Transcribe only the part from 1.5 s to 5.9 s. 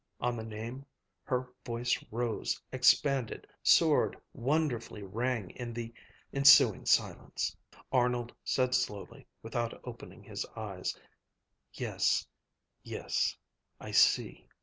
voice rose, expanded, soared, wonderfully rang in